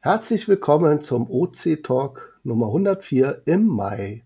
[0.00, 4.22] Herzlich willkommen zum OC Talk Nummer 104 im Mai.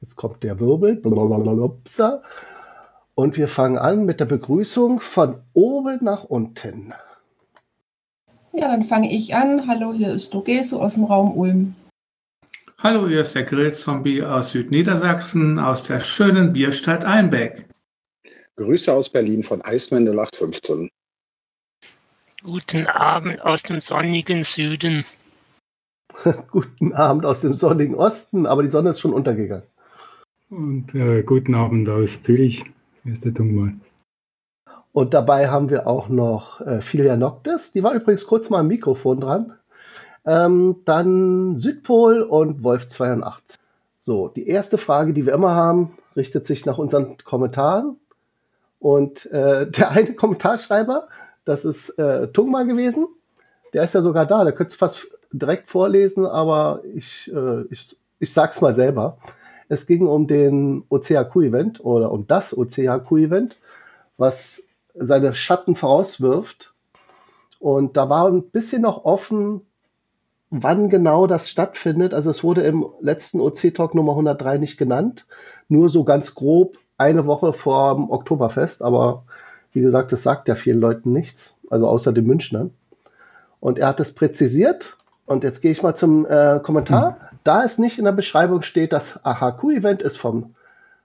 [0.00, 1.02] Jetzt kommt der Wirbel.
[3.14, 6.94] Und wir fangen an mit der Begrüßung von oben nach unten.
[8.54, 9.68] Ja, dann fange ich an.
[9.68, 11.74] Hallo, hier ist Dogeso aus dem Raum Ulm.
[12.78, 17.64] Hallo, hier ist der Grillzombie aus Südniedersachsen, aus der schönen Bierstadt Einbeck.
[18.56, 20.90] Grüße aus Berlin von Eismann 0815.
[22.42, 25.06] Guten Abend aus dem sonnigen Süden.
[26.50, 29.66] guten Abend aus dem sonnigen Osten, aber die Sonne ist schon untergegangen.
[30.50, 32.62] Und äh, guten Abend aus Zürich.
[33.04, 33.72] Hier ist der Tungmal.
[34.92, 37.72] Und dabei haben wir auch noch äh, Filia Noctis.
[37.72, 39.54] Die war übrigens kurz mal am Mikrofon dran.
[40.26, 43.58] Ähm, dann Südpol und Wolf 82.
[43.98, 47.96] So, die erste Frage, die wir immer haben, richtet sich nach unseren Kommentaren.
[48.78, 51.08] Und äh, der eine Kommentarschreiber,
[51.44, 53.06] das ist äh, Tungma gewesen.
[53.72, 54.44] Der ist ja sogar da.
[54.44, 59.18] Der könnte es fast direkt vorlesen, aber ich, äh, ich, ich sag's mal selber.
[59.68, 63.58] Es ging um den OCHQ-Event oder um das OCHQ-Event,
[64.16, 66.72] was seine Schatten vorauswirft.
[67.58, 69.65] Und da war ein bisschen noch offen,
[70.50, 72.14] wann genau das stattfindet.
[72.14, 75.26] Also es wurde im letzten OC-Talk Nummer 103 nicht genannt,
[75.68, 78.82] nur so ganz grob eine Woche vor dem Oktoberfest.
[78.82, 79.24] Aber
[79.72, 82.72] wie gesagt, das sagt ja vielen Leuten nichts, also außer den Münchnern.
[83.60, 84.96] Und er hat es präzisiert.
[85.26, 87.10] Und jetzt gehe ich mal zum äh, Kommentar.
[87.10, 87.38] Mhm.
[87.42, 90.54] Da es nicht in der Beschreibung steht, das AHQ-Event ist vom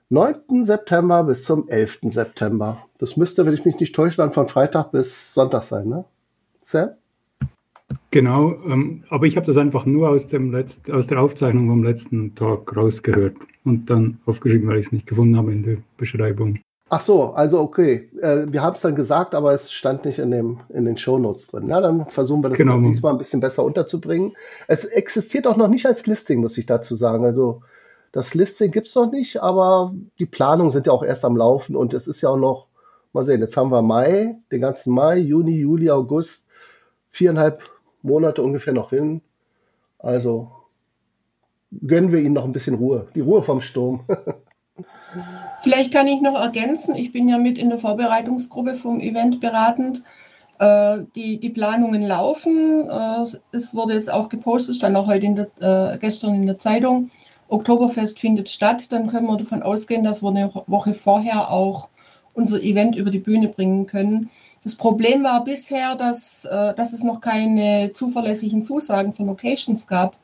[0.10, 0.66] 9.
[0.66, 2.00] September bis zum 11.
[2.04, 2.78] September.
[3.00, 6.06] Das müsste, wenn ich mich nicht täusche, dann von Freitag bis Sonntag sein, ne?
[6.62, 6.92] Sam?
[8.12, 11.84] Genau, ähm, aber ich habe das einfach nur aus, dem Letzt, aus der Aufzeichnung vom
[11.84, 16.60] letzten Tag rausgehört und dann aufgeschrieben, weil ich es nicht gefunden habe in der Beschreibung.
[16.94, 18.10] Ach so, also okay.
[18.22, 21.48] Äh, wir haben es dann gesagt, aber es stand nicht in, dem, in den Shownotes
[21.48, 21.70] drin.
[21.70, 22.82] Ja, dann versuchen wir das genau.
[22.82, 24.34] diesmal ein bisschen besser unterzubringen.
[24.68, 27.24] Es existiert auch noch nicht als Listing, muss ich dazu sagen.
[27.24, 27.62] Also
[28.12, 31.78] das Listing gibt es noch nicht, aber die Planungen sind ja auch erst am Laufen
[31.78, 32.68] und es ist ja auch noch,
[33.14, 36.48] mal sehen, jetzt haben wir Mai, den ganzen Mai, Juni, Juli, August,
[37.10, 37.62] viereinhalb
[38.02, 39.22] Monate ungefähr noch hin.
[40.00, 40.52] Also
[41.86, 44.06] gönnen wir ihnen noch ein bisschen Ruhe, die Ruhe vom Sturm.
[45.62, 50.04] Vielleicht kann ich noch ergänzen, ich bin ja mit in der Vorbereitungsgruppe vom Event beratend.
[50.62, 52.88] Äh, die, die Planungen laufen.
[52.88, 56.60] Äh, es wurde jetzt auch gepostet, stand auch heute in der, äh, gestern in der
[56.60, 57.10] Zeitung.
[57.48, 61.90] Oktoberfest findet statt, dann können wir davon ausgehen, dass wir eine Woche vorher auch
[62.34, 64.30] unser Event über die Bühne bringen können.
[64.64, 70.16] Das Problem war bisher, dass, äh, dass es noch keine zuverlässigen Zusagen von Locations gab,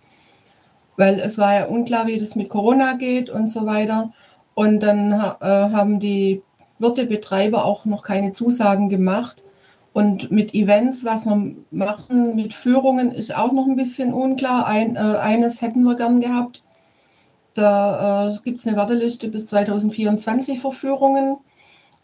[0.96, 4.12] weil es war ja unklar, wie das mit Corona geht und so weiter.
[4.54, 6.42] Und dann äh, haben die
[6.80, 9.44] Wirtebetreiber auch noch keine Zusagen gemacht.
[9.94, 14.68] Und mit Events, was wir machen, mit Führungen, ist auch noch ein bisschen unklar.
[14.68, 16.62] Ein, äh, eines hätten wir gern gehabt.
[17.56, 21.38] Da äh, gibt es eine Warteliste bis 2024 Verführungen.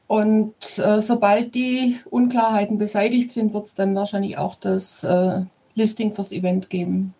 [0.08, 5.42] Und äh, sobald die Unklarheiten beseitigt sind, wird es dann wahrscheinlich auch das äh,
[5.76, 7.14] Listing fürs Event geben.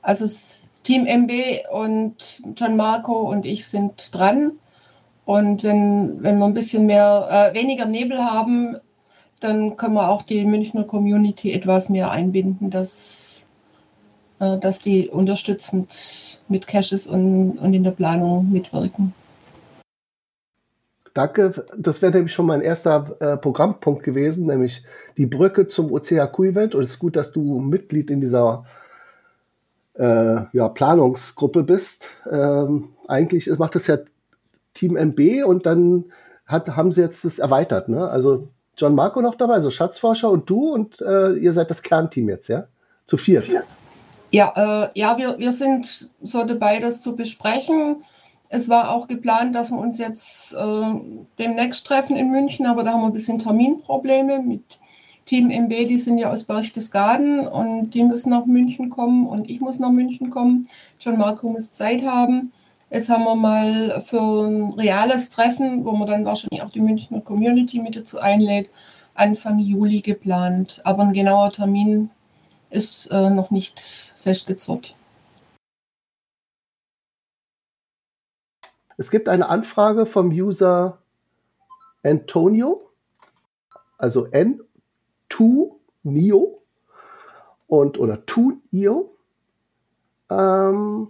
[0.00, 0.26] Also
[0.84, 1.32] Team MB
[1.72, 2.14] und
[2.56, 4.52] John Marco und ich sind dran.
[5.26, 8.76] Und wenn, wenn wir ein bisschen mehr, äh, weniger Nebel haben,
[9.40, 13.38] dann können wir auch die Münchner Community etwas mehr einbinden, dass
[14.40, 19.14] äh, dass die unterstützend mit Caches und, und in der Planung mitwirken.
[21.18, 21.52] Danke.
[21.76, 24.84] Das wäre nämlich schon mein erster äh, Programmpunkt gewesen, nämlich
[25.16, 26.76] die Brücke zum OCHQ-Event.
[26.76, 28.64] Und es ist gut, dass du Mitglied in dieser
[29.94, 32.04] äh, ja, Planungsgruppe bist.
[32.30, 33.98] Ähm, eigentlich macht das ja
[34.74, 36.04] Team MB und dann
[36.46, 37.88] hat, haben sie jetzt das erweitert.
[37.88, 38.08] Ne?
[38.08, 38.46] Also
[38.76, 42.46] John Marco noch dabei, also Schatzforscher und du und äh, ihr seid das Kernteam jetzt,
[42.46, 42.68] ja?
[43.06, 43.48] Zu viert.
[43.48, 43.62] Ja.
[44.30, 44.52] Ja,
[44.84, 48.04] äh, ja wir, wir sind so dabei, das zu besprechen.
[48.50, 50.94] Es war auch geplant, dass wir uns jetzt äh,
[51.38, 54.80] demnächst treffen in München, aber da haben wir ein bisschen Terminprobleme mit
[55.26, 59.60] Team MB, die sind ja aus Berchtesgaden und die müssen nach München kommen und ich
[59.60, 60.68] muss nach München kommen.
[60.98, 62.52] John Marco muss Zeit haben.
[62.90, 67.20] Jetzt haben wir mal für ein reales Treffen, wo man dann wahrscheinlich auch die Münchner
[67.20, 68.70] Community mit dazu einlädt,
[69.12, 70.80] Anfang Juli geplant.
[70.84, 72.08] Aber ein genauer Termin
[72.70, 74.94] ist äh, noch nicht festgezurrt.
[78.98, 80.98] Es gibt eine Anfrage vom User
[82.02, 82.90] Antonio,
[83.96, 86.58] also N2Nio
[87.68, 89.10] und oder 2Nio.
[90.28, 91.08] Ähm,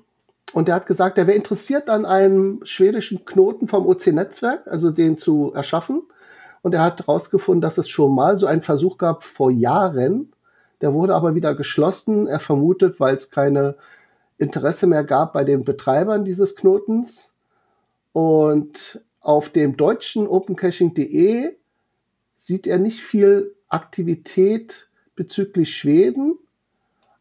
[0.53, 5.17] und der hat gesagt, er wäre interessiert an einem schwedischen Knoten vom OC-Netzwerk, also den
[5.17, 6.03] zu erschaffen.
[6.61, 10.35] Und er hat herausgefunden, dass es schon mal so einen Versuch gab vor Jahren.
[10.83, 12.27] Der wurde aber wieder geschlossen.
[12.27, 13.77] Er vermutet, weil es keine
[14.37, 17.33] Interesse mehr gab bei den Betreibern dieses Knotens.
[18.19, 21.55] Und auf dem deutschen opencaching.de
[22.35, 26.37] sieht er nicht viel Aktivität bezüglich Schweden,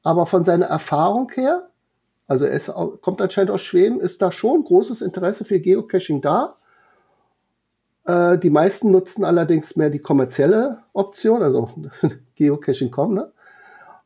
[0.01, 1.69] aber von seiner Erfahrung her,
[2.27, 2.59] also er
[2.99, 6.55] kommt anscheinend aus Schweden, ist da schon großes Interesse für Geocaching da.
[8.05, 11.69] Äh, die meisten nutzen allerdings mehr die kommerzielle Option, also
[12.37, 13.13] Geocaching.com.
[13.13, 13.31] Ne?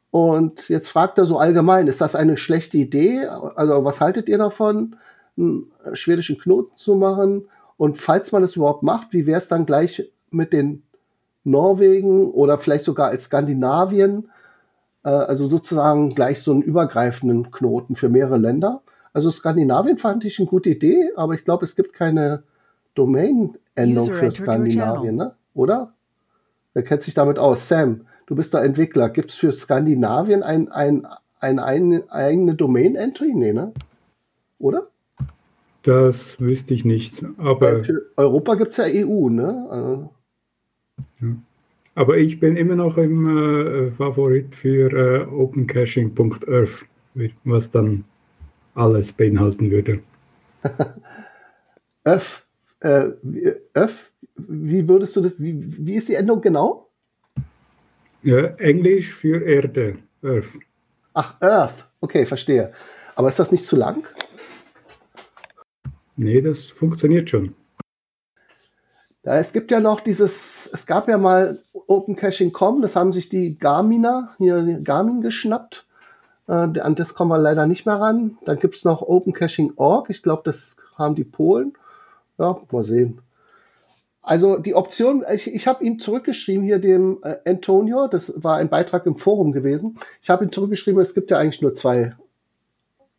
[0.09, 3.27] Und jetzt fragt er so allgemein, ist das eine schlechte Idee?
[3.27, 4.97] Also was haltet ihr davon,
[5.37, 7.47] einen schwedischen Knoten zu machen?
[7.77, 10.83] Und falls man es überhaupt macht, wie wäre es dann gleich mit den
[11.43, 14.29] Norwegen oder vielleicht sogar als Skandinavien?
[15.03, 18.81] Äh, also sozusagen gleich so einen übergreifenden Knoten für mehrere Länder.
[19.13, 22.43] Also Skandinavien fand ich eine gute Idee, aber ich glaube, es gibt keine
[22.95, 25.35] Domain-Endung für Skandinavien, ne?
[25.53, 25.93] oder?
[26.73, 27.67] Wer kennt sich damit aus?
[27.67, 29.09] Sam, du bist da Entwickler.
[29.09, 31.05] Gibt es für Skandinavien ein, ein,
[31.39, 33.33] ein, ein, eigene Domain-Entry?
[33.33, 33.73] Nee, ne?
[34.59, 34.87] Oder?
[35.83, 37.25] Das wüsste ich nicht.
[37.37, 39.67] Aber für Europa gibt es ja EU, ne?
[39.69, 40.13] Also,
[41.21, 41.35] ja.
[41.95, 46.85] Aber ich bin immer noch im äh, Favorit für äh, opencaching.earth,
[47.43, 48.05] was dann
[48.75, 49.99] alles beinhalten würde.
[52.05, 52.45] Öff,
[52.79, 53.09] äh,
[53.73, 55.55] Öff, wie würdest du das, wie,
[55.85, 56.89] wie ist die Endung genau?
[58.23, 60.47] Ja, Englisch für Erde, Earth.
[61.13, 62.71] Ach, Earth, okay, verstehe.
[63.15, 64.07] Aber ist das nicht zu lang?
[66.21, 67.55] Nee, das funktioniert schon.
[69.23, 73.57] Ja, es gibt ja noch dieses, es gab ja mal OpenCaching.com, das haben sich die
[73.57, 75.87] Garminer, hier Garmin geschnappt.
[76.47, 78.37] Äh, an das kommen wir leider nicht mehr ran.
[78.45, 81.73] Dann gibt es noch OpenCaching.org, ich glaube, das haben die Polen.
[82.37, 83.21] Ja, mal sehen.
[84.21, 88.69] Also die Option, ich, ich habe ihm zurückgeschrieben, hier dem äh, Antonio, das war ein
[88.69, 89.97] Beitrag im Forum gewesen.
[90.21, 92.15] Ich habe ihm zurückgeschrieben, es gibt ja eigentlich nur zwei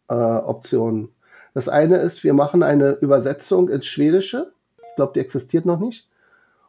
[0.08, 1.08] äh, Optionen.
[1.54, 4.52] Das eine ist, wir machen eine Übersetzung ins Schwedische
[4.92, 6.06] ich glaube, die existiert noch nicht.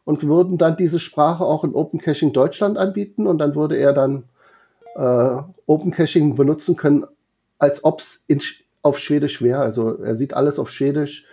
[0.05, 3.93] Und würden dann diese Sprache auch in Open Caching Deutschland anbieten und dann würde er
[3.93, 4.23] dann
[4.95, 7.05] äh, Open Caching benutzen können,
[7.57, 8.25] als ob es
[8.81, 9.61] auf Schwedisch wäre.
[9.61, 11.25] Also er sieht alles auf Schwedisch.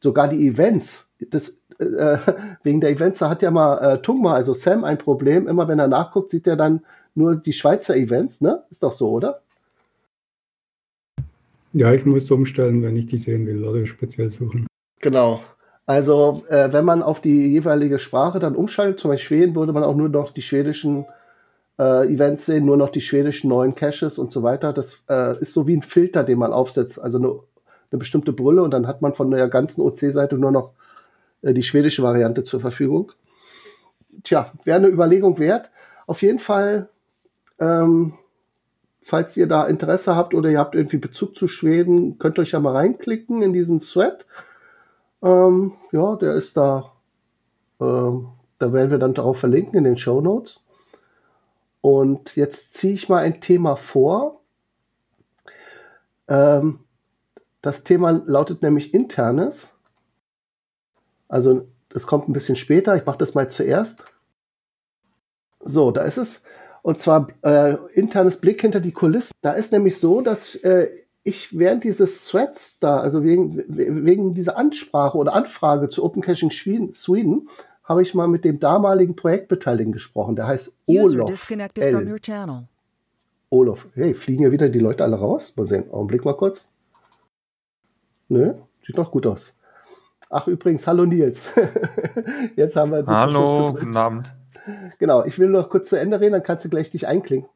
[0.00, 2.18] Sogar die Events, das, äh,
[2.62, 5.46] wegen der Events, da hat ja mal äh, Tungma, also Sam, ein Problem.
[5.46, 8.64] Immer wenn er nachguckt, sieht er dann nur die Schweizer Events, ne?
[8.70, 9.42] Ist doch so, oder?
[11.76, 14.66] Ja, ich muss umstellen, wenn ich die sehen will oder speziell suchen.
[15.02, 15.42] Genau.
[15.84, 19.84] Also, äh, wenn man auf die jeweilige Sprache dann umschaltet, zum Beispiel Schweden, würde man
[19.84, 21.04] auch nur noch die schwedischen
[21.78, 24.72] äh, Events sehen, nur noch die schwedischen neuen Caches und so weiter.
[24.72, 27.28] Das äh, ist so wie ein Filter, den man aufsetzt, also eine,
[27.92, 30.72] eine bestimmte Brille und dann hat man von der ganzen OC-Seite nur noch
[31.42, 33.12] äh, die schwedische Variante zur Verfügung.
[34.24, 35.70] Tja, wäre eine Überlegung wert.
[36.06, 36.88] Auf jeden Fall,
[37.60, 38.14] ähm,
[39.06, 42.50] falls ihr da Interesse habt oder ihr habt irgendwie Bezug zu Schweden, könnt ihr euch
[42.50, 44.26] ja mal reinklicken in diesen Thread.
[45.22, 46.90] Ähm, ja, der ist da.
[47.80, 50.66] Ähm, da werden wir dann darauf verlinken in den Show Notes.
[51.82, 54.40] Und jetzt ziehe ich mal ein Thema vor.
[56.26, 56.80] Ähm,
[57.62, 59.78] das Thema lautet nämlich internes.
[61.28, 62.96] Also das kommt ein bisschen später.
[62.96, 64.02] Ich mache das mal zuerst.
[65.60, 66.42] So, da ist es.
[66.86, 69.32] Und zwar äh, internes Blick hinter die Kulissen.
[69.42, 70.86] Da ist nämlich so, dass äh,
[71.24, 76.52] ich während dieses Threads da, also wegen, wegen dieser Ansprache oder Anfrage zu Open Caching
[76.52, 77.48] Sweden,
[77.82, 80.36] habe ich mal mit dem damaligen Projektbeteiligten gesprochen.
[80.36, 82.28] Der heißt Olof L.
[83.50, 83.88] Olof.
[83.94, 85.54] Hey, fliegen ja wieder die Leute alle raus?
[85.56, 85.90] Mal sehen.
[85.90, 86.70] Augenblick mal kurz.
[88.28, 88.54] Nö,
[88.86, 89.56] sieht doch gut aus.
[90.30, 91.48] Ach, übrigens, hallo Nils.
[92.54, 94.32] Jetzt haben wir Hallo, guten Abend.
[94.98, 97.50] Genau, ich will noch kurz zu Ende reden, dann kannst du gleich dich einklinken.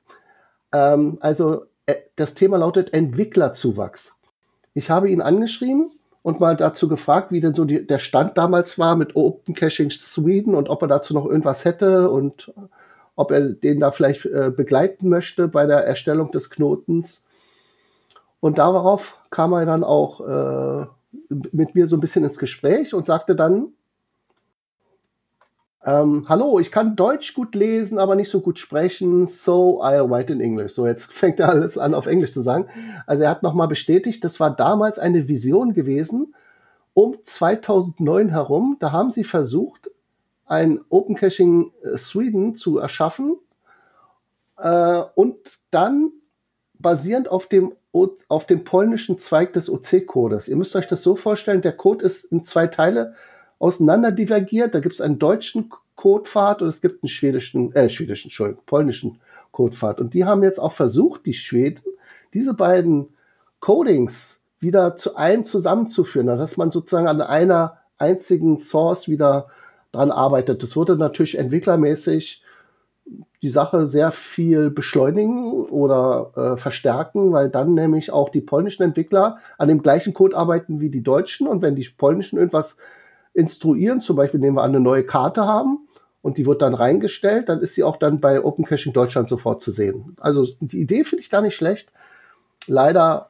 [0.72, 4.18] Ähm, also äh, das Thema lautet Entwicklerzuwachs.
[4.74, 5.90] Ich habe ihn angeschrieben
[6.22, 9.90] und mal dazu gefragt, wie denn so die, der Stand damals war mit Open Caching
[9.90, 12.52] Sweden und ob er dazu noch irgendwas hätte und
[13.16, 17.26] ob er den da vielleicht äh, begleiten möchte bei der Erstellung des Knotens.
[18.40, 20.86] Und darauf kam er dann auch äh,
[21.28, 23.72] mit mir so ein bisschen ins Gespräch und sagte dann,
[25.84, 30.32] ähm, hallo, ich kann Deutsch gut lesen, aber nicht so gut sprechen, so I'll write
[30.32, 30.74] in English.
[30.74, 32.66] So, jetzt fängt er alles an, auf Englisch zu sagen.
[33.06, 36.34] Also er hat nochmal bestätigt, das war damals eine Vision gewesen,
[36.92, 38.76] um 2009 herum.
[38.78, 39.90] Da haben sie versucht,
[40.44, 43.38] ein Open Caching äh, Sweden zu erschaffen.
[44.58, 45.36] Äh, und
[45.70, 46.12] dann
[46.78, 47.72] basierend auf dem,
[48.28, 50.48] auf dem polnischen Zweig des OC-Codes.
[50.48, 53.14] Ihr müsst euch das so vorstellen, der Code ist in zwei Teile
[53.60, 54.74] auseinander divergiert.
[54.74, 59.20] Da gibt es einen deutschen Codepfad und es gibt einen schwedischen, äh, schwedischen, Entschuldigung, polnischen
[59.52, 60.00] Codepfad.
[60.00, 61.82] Und die haben jetzt auch versucht, die Schweden,
[62.34, 63.10] diese beiden
[63.60, 69.48] Codings wieder zu einem zusammenzuführen, dass man sozusagen an einer einzigen Source wieder
[69.92, 70.62] dran arbeitet.
[70.62, 72.42] Das würde natürlich entwicklermäßig
[73.42, 79.38] die Sache sehr viel beschleunigen oder äh, verstärken, weil dann nämlich auch die polnischen Entwickler
[79.58, 82.76] an dem gleichen Code arbeiten wie die deutschen und wenn die polnischen irgendwas
[83.32, 85.88] instruieren, zum Beispiel nehmen wir an, eine neue Karte haben
[86.22, 89.62] und die wird dann reingestellt, dann ist sie auch dann bei Open Caching Deutschland sofort
[89.62, 90.16] zu sehen.
[90.20, 91.92] Also die Idee finde ich gar nicht schlecht.
[92.66, 93.28] Leider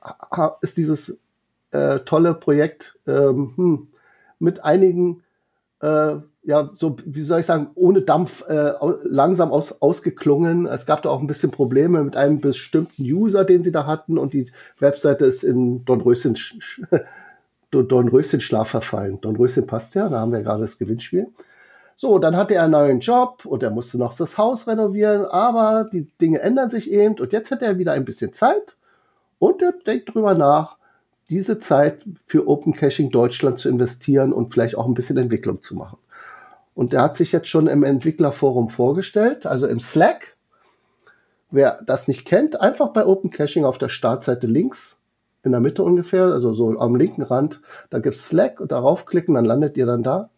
[0.60, 1.20] ist dieses
[1.70, 3.88] äh, tolle Projekt ähm, hm,
[4.38, 5.22] mit einigen
[5.80, 10.66] äh, ja, so, wie soll ich sagen, ohne Dampf äh, langsam aus, ausgeklungen.
[10.66, 14.16] Es gab da auch ein bisschen Probleme mit einem bestimmten User, den sie da hatten
[14.16, 16.36] und die Webseite ist in Dornröschen,
[17.70, 19.20] Dornröschen verfallen.
[19.20, 21.28] Dornröschen passt ja, da haben wir gerade das Gewinnspiel.
[21.94, 25.88] So, dann hatte er einen neuen Job und er musste noch das Haus renovieren, aber
[25.92, 28.76] die Dinge ändern sich eben und jetzt hat er wieder ein bisschen Zeit
[29.38, 30.76] und er denkt drüber nach,
[31.28, 35.76] diese Zeit für Open Caching Deutschland zu investieren und vielleicht auch ein bisschen Entwicklung zu
[35.76, 35.98] machen.
[36.74, 40.36] Und der hat sich jetzt schon im Entwicklerforum vorgestellt, also im Slack.
[41.50, 44.99] Wer das nicht kennt, einfach bei Open Caching auf der Startseite links
[45.42, 49.06] in der Mitte ungefähr, also so am linken Rand, da gibt es Slack und darauf
[49.06, 50.30] klicken, dann landet ihr dann da.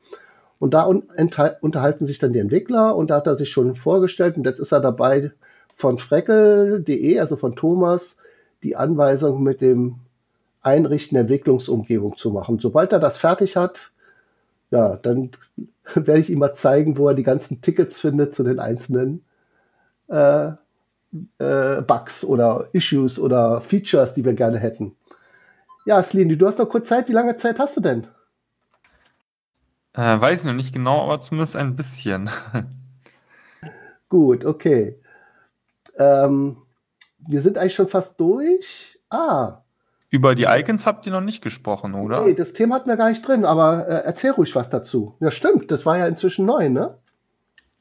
[0.59, 4.47] Und da unterhalten sich dann die Entwickler und da hat er sich schon vorgestellt und
[4.47, 5.33] jetzt ist er dabei
[5.75, 8.17] von freckel.de, also von Thomas,
[8.63, 9.97] die Anweisung mit dem
[10.61, 12.61] Einrichten der Entwicklungsumgebung zu machen.
[12.61, 13.91] Sobald er das fertig hat,
[14.71, 15.31] ja, dann
[15.95, 19.25] werde ich ihm mal zeigen, wo er die ganzen Tickets findet zu den einzelnen
[20.07, 20.53] äh,
[21.39, 24.97] äh, Bugs oder Issues oder Features, die wir gerne hätten.
[25.85, 27.09] Ja, Slini, du hast noch kurz Zeit.
[27.09, 28.07] Wie lange Zeit hast du denn?
[29.95, 32.31] Äh, weiß ich noch nicht genau, aber zumindest ein bisschen.
[34.09, 34.99] Gut, okay.
[35.99, 36.57] Ähm,
[37.19, 38.99] wir sind eigentlich schon fast durch.
[39.11, 39.63] Ah,
[40.13, 42.27] über die Icons habt ihr noch nicht gesprochen, oder?
[42.27, 45.17] Nee, das Thema hatten wir gar nicht drin, aber äh, erzähl ruhig was dazu.
[45.21, 46.99] Ja, stimmt, das war ja inzwischen neu, ne?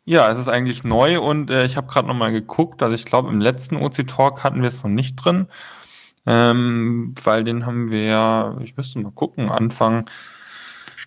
[0.05, 2.81] Ja, es ist eigentlich neu und äh, ich habe gerade noch mal geguckt.
[2.81, 5.47] Also ich glaube, im letzten OC Talk hatten wir es noch nicht drin,
[6.25, 10.09] ähm, weil den haben wir ja, ich müsste mal gucken, Anfang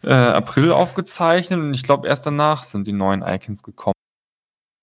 [0.05, 3.95] äh, April aufgezeichnet und ich glaube, erst danach sind die neuen Icons gekommen.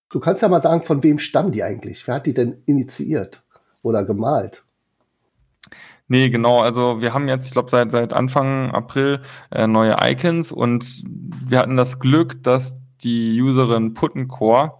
[0.09, 2.05] Du kannst ja mal sagen, von wem stammen die eigentlich?
[2.05, 3.43] Wer hat die denn initiiert
[3.81, 4.65] oder gemalt?
[6.09, 6.59] Nee, genau.
[6.59, 11.59] Also wir haben jetzt, ich glaube, seit, seit Anfang April äh, neue Icons und wir
[11.59, 14.79] hatten das Glück, dass die Userin Puttencore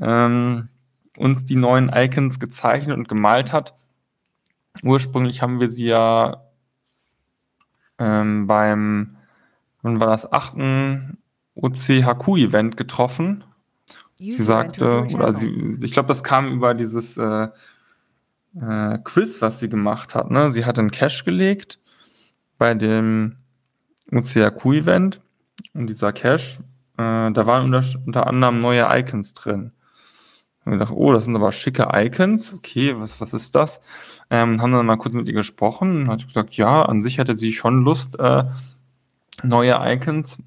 [0.00, 0.68] ähm,
[1.16, 3.74] uns die neuen Icons gezeichnet und gemalt hat.
[4.82, 6.44] Ursprünglich haben wir sie ja
[7.98, 9.16] ähm, beim,
[9.82, 11.18] wann war das, achten
[11.54, 13.44] OCHQ-Event getroffen.
[14.18, 17.48] Sie sagte, oder sie, ich glaube, das kam über dieses äh,
[18.60, 20.30] äh, Quiz, was sie gemacht hat.
[20.30, 20.50] Ne?
[20.50, 21.80] Sie hat einen Cache gelegt
[22.56, 23.36] bei dem
[24.12, 25.20] OCRQ-Event
[25.74, 26.62] und dieser Cache,
[26.98, 29.72] äh, da waren unter, unter, anderem neue Icons drin.
[30.64, 32.54] Und wir dachten, oh, das sind aber schicke Icons.
[32.54, 33.80] Okay, was, was ist das?
[34.30, 37.34] Ähm, haben dann mal kurz mit ihr gesprochen und hat gesagt, ja, an sich hätte
[37.34, 38.44] sie schon Lust, äh,
[39.42, 40.38] neue Icons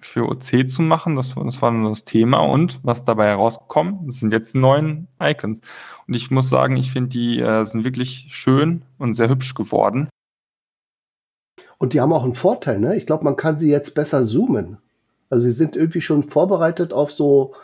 [0.00, 1.16] für OC zu machen.
[1.16, 2.38] Das, das war das Thema.
[2.38, 5.60] Und was dabei herausgekommen, das sind jetzt die neuen Icons.
[6.06, 10.08] Und ich muss sagen, ich finde, die äh, sind wirklich schön und sehr hübsch geworden.
[11.78, 12.96] Und die haben auch einen Vorteil, ne?
[12.96, 14.78] Ich glaube, man kann sie jetzt besser zoomen.
[15.30, 17.54] Also sie sind irgendwie schon vorbereitet auf so,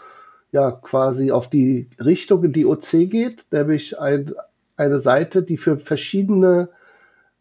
[0.53, 4.33] ja, quasi auf die Richtung, in die OC geht, nämlich ein,
[4.77, 6.69] eine Seite, die für verschiedene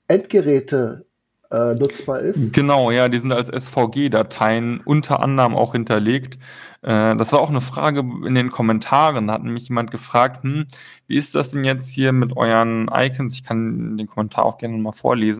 [0.07, 1.05] Endgeräte
[1.51, 2.53] äh, nutzbar ist.
[2.53, 6.39] Genau, ja, die sind als SVG-Dateien unter anderem auch hinterlegt.
[6.81, 9.27] Äh, das war auch eine Frage in den Kommentaren.
[9.27, 10.65] Da hat nämlich jemand gefragt, hm,
[11.07, 13.35] wie ist das denn jetzt hier mit euren Icons?
[13.35, 15.39] Ich kann den Kommentar auch gerne mal vorlesen.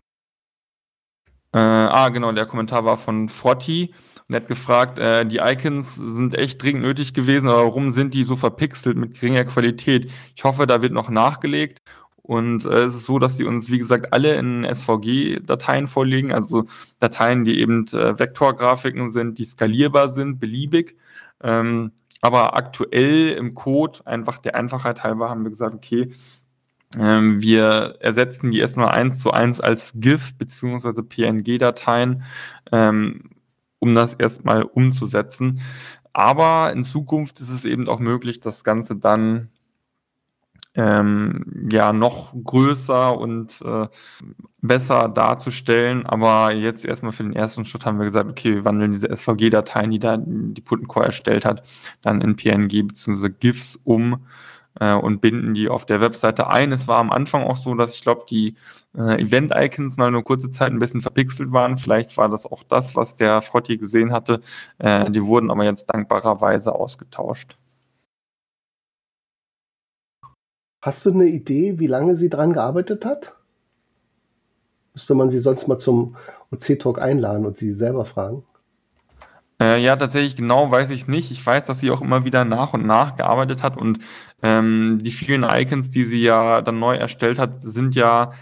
[1.52, 3.94] Äh, ah, genau, der Kommentar war von Frotti.
[4.32, 8.34] Hat gefragt, äh, die Icons sind echt dringend nötig gewesen, aber warum sind die so
[8.34, 10.10] verpixelt mit geringer Qualität?
[10.34, 11.80] Ich hoffe, da wird noch nachgelegt.
[12.26, 16.64] Und äh, es ist so, dass sie uns, wie gesagt, alle in SVG-Dateien vorlegen, also
[16.98, 20.96] Dateien, die eben äh, Vektorgrafiken sind, die skalierbar sind, beliebig.
[21.40, 26.08] Ähm, aber aktuell im Code, einfach der Einfachheit halber, haben wir gesagt, okay,
[26.98, 31.02] ähm, wir ersetzen die erstmal eins zu eins als GIF bzw.
[31.02, 32.24] PNG-Dateien,
[32.72, 33.30] ähm,
[33.78, 35.60] um das erstmal umzusetzen.
[36.12, 39.50] Aber in Zukunft ist es eben auch möglich, das Ganze dann
[40.76, 43.88] ähm, ja noch größer und äh,
[44.60, 46.06] besser darzustellen.
[46.06, 49.90] Aber jetzt erstmal für den ersten Schritt haben wir gesagt, okay, wir wandeln diese SVG-Dateien,
[49.90, 51.66] die da die Puttencore erstellt hat,
[52.02, 53.30] dann in PNG bzw.
[53.30, 54.26] GIFs um
[54.80, 56.72] äh, und binden die auf der Webseite ein.
[56.72, 58.56] Es war am Anfang auch so, dass ich glaube, die
[58.96, 61.78] äh, Event-Icons mal nur kurze Zeit ein bisschen verpixelt waren.
[61.78, 64.40] Vielleicht war das auch das, was der Frotti gesehen hatte.
[64.78, 67.56] Äh, die wurden aber jetzt dankbarerweise ausgetauscht.
[70.82, 73.34] Hast du eine Idee, wie lange sie dran gearbeitet hat?
[74.94, 76.16] Müsste man sie sonst mal zum
[76.52, 78.44] OC-Talk einladen und sie selber fragen?
[79.60, 81.30] Äh, ja, tatsächlich genau weiß ich nicht.
[81.30, 83.98] Ich weiß, dass sie auch immer wieder nach und nach gearbeitet hat und
[84.42, 88.32] ähm, die vielen Icons, die sie ja dann neu erstellt hat, sind ja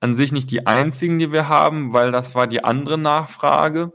[0.00, 3.92] an sich nicht die einzigen, die wir haben, weil das war die andere Nachfrage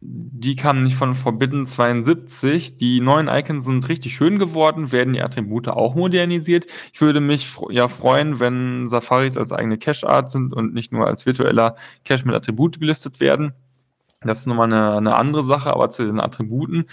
[0.00, 2.76] die kamen nicht von Forbidden 72.
[2.76, 6.66] Die neuen Icons sind richtig schön geworden, werden die Attribute auch modernisiert.
[6.92, 11.26] Ich würde mich ja freuen, wenn Safaris als eigene Cache-Art sind und nicht nur als
[11.26, 13.54] virtueller Cache mit Attribute gelistet werden.
[14.22, 16.86] Das ist nochmal eine, eine andere Sache, aber zu den Attributen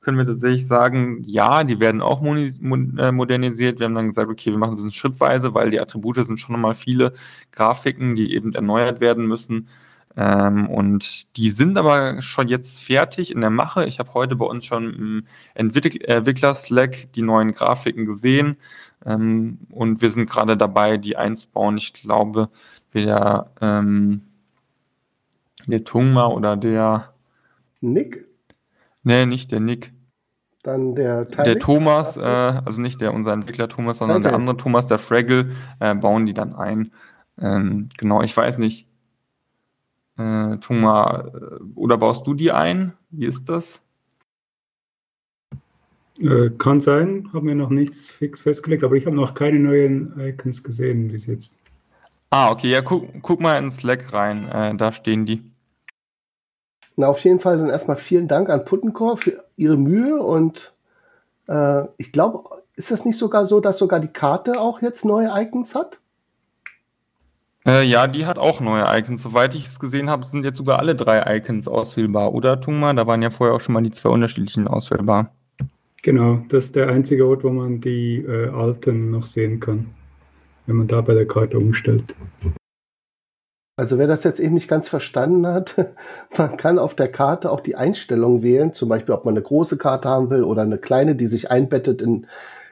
[0.00, 3.78] können wir tatsächlich sagen, ja, die werden auch äh, modernisiert.
[3.78, 6.74] Wir haben dann gesagt, okay, wir machen das schrittweise, weil die Attribute sind schon nochmal
[6.74, 7.12] viele
[7.52, 9.68] Grafiken, die eben erneuert werden müssen.
[10.16, 13.84] Ähm, und die sind aber schon jetzt fertig in der Mache.
[13.84, 18.56] Ich habe heute bei uns schon im Entwickler-Slack die neuen Grafiken gesehen.
[19.04, 21.76] Ähm, und wir sind gerade dabei, die einzubauen.
[21.76, 22.48] Ich glaube,
[22.94, 24.22] der, ähm,
[25.70, 27.12] der Tungma oder der
[27.80, 28.26] Nick?
[29.02, 29.92] Nee, nicht der Nick.
[30.62, 31.44] Dann der Tylik?
[31.44, 34.28] Der Thomas, äh, also nicht der unser Entwickler Thomas, sondern okay.
[34.28, 36.92] der andere Thomas, der Fraggle, äh, bauen die dann ein.
[37.40, 38.88] Ähm, genau, ich weiß nicht
[40.18, 42.92] äh, Tuma, äh, oder baust du die ein?
[43.10, 43.80] Wie ist das?
[46.20, 50.18] Äh, kann sein, haben wir noch nichts fix festgelegt, aber ich habe noch keine neuen
[50.18, 51.56] Icons gesehen bis jetzt.
[52.30, 55.42] Ah, okay, ja, guck, guck mal in Slack rein, äh, da stehen die.
[56.98, 60.72] Na, auf jeden Fall dann erstmal vielen Dank an Puttencore für ihre Mühe und
[61.46, 62.42] äh, ich glaube,
[62.74, 66.00] ist das nicht sogar so, dass sogar die Karte auch jetzt neue Icons hat?
[67.64, 69.22] Äh, ja, die hat auch neue Icons.
[69.22, 72.92] Soweit ich es gesehen habe, sind jetzt sogar alle drei Icons auswählbar, oder Tungma?
[72.94, 75.30] Da waren ja vorher auch schon mal die zwei unterschiedlichen auswählbar.
[76.02, 79.86] Genau, das ist der einzige Ort, wo man die äh, alten noch sehen kann,
[80.66, 82.16] wenn man da bei der Karte umstellt.
[83.78, 85.76] Also wer das jetzt eben nicht ganz verstanden hat,
[86.36, 89.78] man kann auf der Karte auch die Einstellungen wählen, zum Beispiel ob man eine große
[89.78, 92.26] Karte haben will oder eine kleine, die sich einbettet in,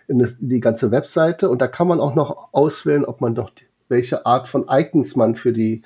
[0.08, 1.48] in die ganze Webseite.
[1.48, 3.52] Und da kann man auch noch auswählen, ob man doch
[3.88, 5.82] welche Art von Icons man für die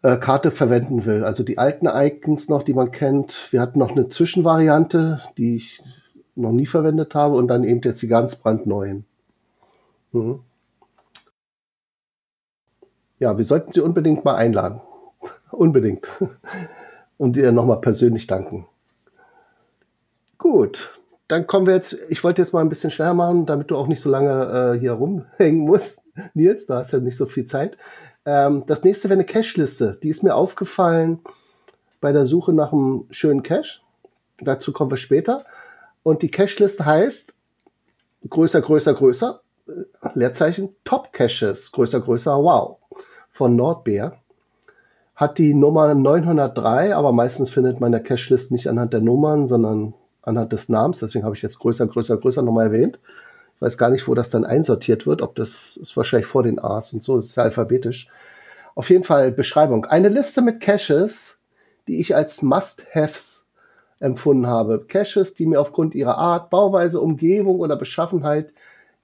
[0.00, 1.22] äh, Karte verwenden will.
[1.22, 3.48] Also die alten Icons noch, die man kennt.
[3.50, 5.82] Wir hatten noch eine Zwischenvariante, die ich
[6.34, 9.04] noch nie verwendet habe und dann eben jetzt die ganz brandneuen.
[10.12, 10.40] Mhm.
[13.18, 14.80] Ja, wir sollten sie unbedingt mal einladen.
[15.50, 16.08] unbedingt.
[17.18, 18.66] und ihr nochmal persönlich danken.
[20.38, 20.98] Gut,
[21.28, 23.86] dann kommen wir jetzt, ich wollte jetzt mal ein bisschen schneller machen, damit du auch
[23.86, 26.02] nicht so lange äh, hier rumhängen musst.
[26.34, 27.76] Nils, da hast ja nicht so viel Zeit.
[28.24, 29.98] Ähm, das nächste wäre eine Cache-Liste.
[30.02, 31.20] Die ist mir aufgefallen
[32.00, 33.80] bei der Suche nach einem schönen Cache.
[34.38, 35.44] Dazu kommen wir später.
[36.02, 37.32] Und die Cache-Liste heißt
[38.28, 42.78] größer, größer, größer, äh, Leerzeichen Top Caches, größer, größer, wow,
[43.36, 44.12] von Nordbär.
[45.14, 49.94] Hat die Nummer 903, aber meistens findet man der Cache-Liste nicht anhand der Nummern, sondern
[50.22, 50.98] anhand des Namens.
[50.98, 52.98] Deswegen habe ich jetzt größer, größer, größer nochmal erwähnt.
[53.54, 56.58] Ich weiß gar nicht, wo das dann einsortiert wird, ob das ist wahrscheinlich vor den
[56.58, 58.08] A's und so, das ist ja alphabetisch.
[58.74, 59.86] Auf jeden Fall Beschreibung.
[59.86, 61.40] Eine Liste mit Caches,
[61.88, 63.46] die ich als Must-Haves
[64.00, 64.84] empfunden habe.
[64.86, 68.52] Caches, die mir aufgrund ihrer Art, Bauweise, Umgebung oder Beschaffenheit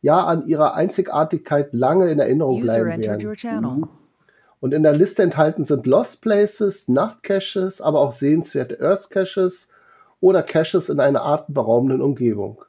[0.02, 3.88] ja an ihrer Einzigartigkeit lange in Erinnerung bleiben werden.
[4.62, 9.68] Und in der Liste enthalten sind Lost Places, Nachtcaches, aber auch sehenswerte Earth Caches
[10.20, 12.64] oder Caches in einer atemberaubenden Umgebung.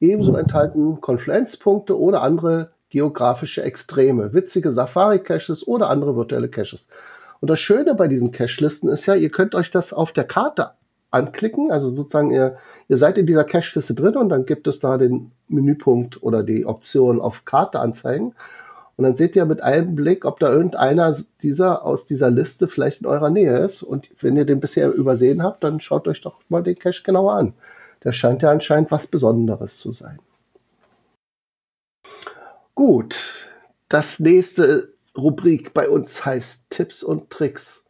[0.00, 6.88] Ebenso enthalten Konfluenzpunkte oder andere geografische Extreme, witzige Safari-Caches oder andere virtuelle Caches.
[7.40, 10.70] Und das Schöne bei diesen Cache-Listen ist ja, ihr könnt euch das auf der Karte
[11.10, 11.70] anklicken.
[11.70, 12.56] Also sozusagen, ihr,
[12.88, 16.64] ihr seid in dieser Cache-Liste drin und dann gibt es da den Menüpunkt oder die
[16.64, 18.34] Option auf Karte anzeigen.
[19.00, 23.00] Und dann seht ihr mit einem Blick, ob da irgendeiner dieser aus dieser Liste vielleicht
[23.00, 23.82] in eurer Nähe ist.
[23.82, 27.32] Und wenn ihr den bisher übersehen habt, dann schaut euch doch mal den Cache genauer
[27.32, 27.54] an.
[28.04, 30.18] Der scheint ja anscheinend was Besonderes zu sein.
[32.74, 33.48] Gut,
[33.88, 37.86] das nächste Rubrik bei uns heißt Tipps und Tricks.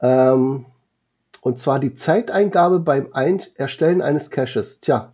[0.00, 0.64] Ähm,
[1.40, 4.80] und zwar die Zeiteingabe beim Ein Erstellen eines Caches.
[4.80, 5.12] Tja,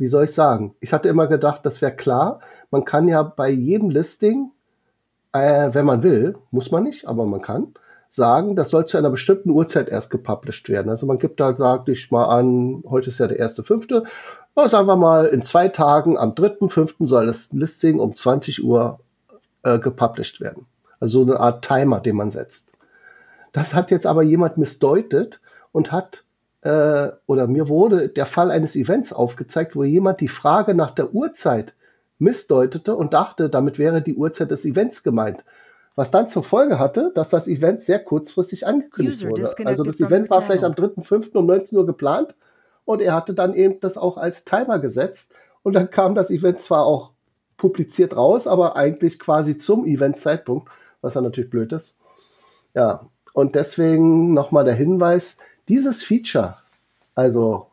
[0.00, 0.74] wie soll ich sagen?
[0.80, 2.40] Ich hatte immer gedacht, das wäre klar.
[2.70, 4.50] Man kann ja bei jedem Listing,
[5.32, 7.74] äh, wenn man will, muss man nicht, aber man kann,
[8.08, 10.88] sagen, das soll zu einer bestimmten Uhrzeit erst gepublished werden.
[10.88, 14.04] Also man gibt da, sag ich mal an, heute ist ja der erste fünfte,
[14.56, 19.00] sagen wir mal, in zwei Tagen, am dritten, fünften soll das Listing um 20 Uhr
[19.62, 20.66] äh, gepublished werden.
[20.98, 22.68] Also so eine Art Timer, den man setzt.
[23.52, 25.40] Das hat jetzt aber jemand missdeutet
[25.72, 26.24] und hat
[26.62, 31.14] äh, oder mir wurde der Fall eines Events aufgezeigt, wo jemand die Frage nach der
[31.14, 31.74] Uhrzeit
[32.18, 35.44] missdeutete und dachte, damit wäre die Uhrzeit des Events gemeint.
[35.96, 39.48] Was dann zur Folge hatte, dass das Event sehr kurzfristig angekündigt wurde.
[39.64, 41.36] Also das Event war vielleicht am 3.5.
[41.36, 42.34] um 19 Uhr geplant
[42.84, 46.62] und er hatte dann eben das auch als Timer gesetzt und dann kam das Event
[46.62, 47.10] zwar auch
[47.56, 50.68] publiziert raus, aber eigentlich quasi zum Eventzeitpunkt,
[51.00, 51.98] was dann natürlich blöd ist.
[52.74, 55.38] Ja, und deswegen nochmal der Hinweis,
[55.70, 56.56] dieses Feature,
[57.14, 57.68] also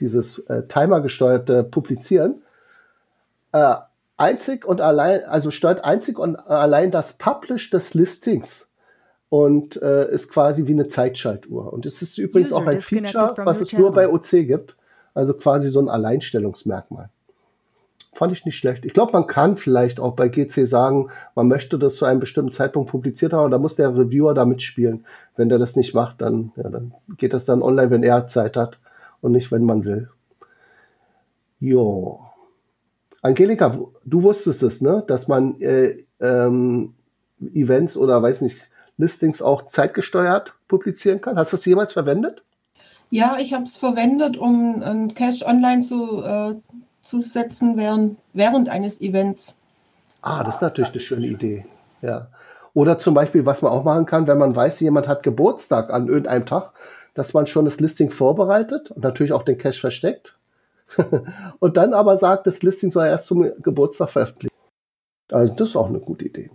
[0.00, 2.42] dieses äh, timergesteuerte Publizieren,
[3.52, 3.74] äh,
[4.18, 8.68] einzig und allein, also steuert einzig und allein das Publish des Listings
[9.30, 11.72] und äh, ist quasi wie eine Zeitschaltuhr.
[11.72, 14.76] Und es ist übrigens User auch ein Feature, was es nur bei OC gibt,
[15.14, 17.08] also quasi so ein Alleinstellungsmerkmal.
[18.18, 18.84] Fand ich nicht schlecht.
[18.84, 22.50] Ich glaube, man kann vielleicht auch bei GC sagen, man möchte das zu einem bestimmten
[22.50, 25.06] Zeitpunkt publiziert haben, da muss der Reviewer da mitspielen.
[25.36, 28.56] Wenn der das nicht macht, dann, ja, dann geht das dann online, wenn er Zeit
[28.56, 28.80] hat
[29.20, 30.10] und nicht, wenn man will.
[31.60, 32.18] Jo.
[33.22, 35.04] Angelika, du wusstest es, ne?
[35.06, 36.94] Dass man äh, ähm,
[37.54, 38.56] Events oder weiß nicht,
[38.96, 41.38] Listings auch zeitgesteuert publizieren kann.
[41.38, 42.42] Hast du das jemals verwendet?
[43.10, 46.56] Ja, ich habe es verwendet, um ein Cache online zu, äh,
[47.08, 49.60] zu setzen während, während eines Events.
[50.20, 51.64] Ah, das ist natürlich eine schöne Idee.
[52.02, 52.28] Ja.
[52.74, 56.06] Oder zum Beispiel, was man auch machen kann, wenn man weiß, jemand hat Geburtstag an
[56.06, 56.72] irgendeinem Tag,
[57.14, 60.38] dass man schon das Listing vorbereitet und natürlich auch den Cache versteckt.
[61.58, 64.54] und dann aber sagt, das Listing soll erst zum Geburtstag veröffentlicht.
[65.32, 66.50] Also das ist auch eine gute Idee.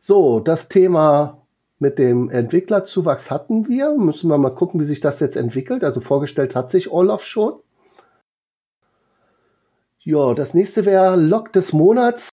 [0.00, 1.38] So, das Thema
[1.78, 3.92] mit dem Entwicklerzuwachs hatten wir.
[3.92, 5.84] Müssen wir mal gucken, wie sich das jetzt entwickelt.
[5.84, 7.54] Also vorgestellt hat sich Olaf schon.
[10.00, 12.28] Ja, das nächste wäre Log des Monats.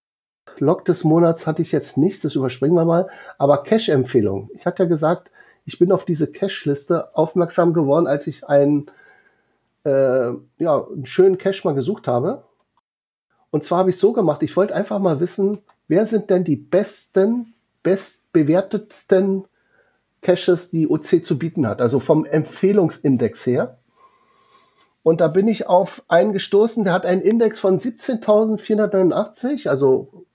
[0.60, 3.10] Log des Monats hatte ich jetzt nichts, das überspringen wir mal.
[3.38, 4.50] Aber Cache-Empfehlung.
[4.54, 5.32] Ich hatte ja gesagt,
[5.66, 8.86] ich bin auf diese Cache-Liste aufmerksam geworden, als ich einen,
[9.84, 12.44] äh, ja, einen schönen Cache mal gesucht habe.
[13.50, 16.58] Und zwar habe ich so gemacht, ich wollte einfach mal wissen, wer sind denn die
[16.58, 19.48] besten, bestbewertetsten
[20.22, 21.82] Caches, die OC zu bieten hat.
[21.82, 23.80] Also vom Empfehlungsindex her.
[25.06, 30.26] Und da bin ich auf einen gestoßen, der hat einen Index von 17.489, also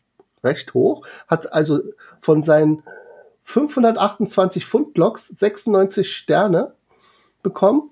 [0.44, 1.80] recht hoch, hat also
[2.20, 2.84] von seinen
[3.42, 6.74] 528 Pfund-Loks 96 Sterne
[7.42, 7.90] bekommen,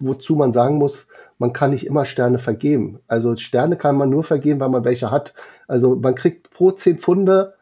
[0.00, 1.06] wozu man sagen muss,
[1.38, 2.98] man kann nicht immer Sterne vergeben.
[3.06, 5.34] Also Sterne kann man nur vergeben, weil man welche hat.
[5.68, 7.54] Also man kriegt pro 10 Pfunde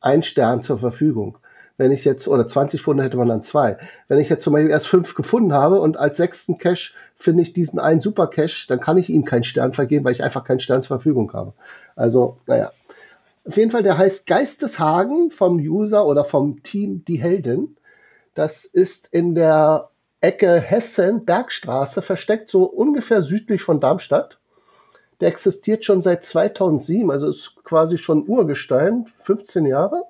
[0.00, 1.39] ein Stern zur Verfügung
[1.80, 3.78] wenn ich jetzt, oder 20 Funde hätte man dann zwei.
[4.06, 7.54] Wenn ich jetzt zum Beispiel erst fünf gefunden habe und als sechsten Cache finde ich
[7.54, 10.60] diesen einen Super Cache, dann kann ich ihm keinen Stern vergeben, weil ich einfach keinen
[10.60, 11.54] Stern zur Verfügung habe.
[11.96, 12.70] Also, naja.
[13.46, 17.78] Auf jeden Fall, der heißt Geisteshagen vom User oder vom Team Die Heldin.
[18.34, 19.88] Das ist in der
[20.20, 24.38] Ecke Hessen, Bergstraße, versteckt, so ungefähr südlich von Darmstadt.
[25.22, 30.04] Der existiert schon seit 2007, also ist quasi schon Urgestein, 15 Jahre